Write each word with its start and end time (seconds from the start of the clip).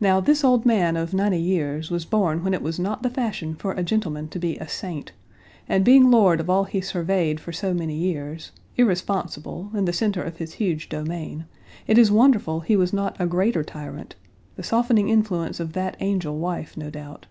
Now 0.00 0.20
this 0.20 0.44
old 0.44 0.64
man 0.64 0.96
of 0.96 1.12
ninety 1.12 1.40
years 1.40 1.90
was 1.90 2.04
born 2.04 2.44
when 2.44 2.54
it 2.54 2.62
was 2.62 2.78
not 2.78 3.02
the 3.02 3.10
fashion 3.10 3.56
for 3.56 3.72
a 3.72 3.82
gentleman 3.82 4.28
to 4.28 4.38
be 4.38 4.56
a 4.58 4.68
saint, 4.68 5.10
and 5.68 5.84
being 5.84 6.08
lord 6.08 6.38
of 6.38 6.48
all 6.48 6.62
he 6.62 6.80
surveyed 6.80 7.40
for 7.40 7.50
so 7.52 7.74
many 7.74 7.96
years, 7.96 8.52
irresponsible, 8.76 9.72
in 9.74 9.86
the 9.86 9.92
center 9.92 10.22
of 10.22 10.36
his 10.36 10.52
huge 10.52 10.88
domain, 10.88 11.46
it 11.88 11.98
is 11.98 12.12
wonderful 12.12 12.60
he 12.60 12.76
was 12.76 12.92
not 12.92 13.16
a 13.20 13.26
greater 13.26 13.64
tyrant 13.64 14.14
the 14.54 14.62
softening 14.62 15.08
influence 15.08 15.58
of 15.58 15.72
that 15.72 15.96
angel 15.98 16.38
wife, 16.38 16.76
no 16.76 16.88
doubt. 16.88 17.26